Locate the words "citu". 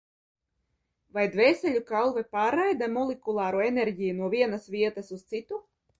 5.35-5.63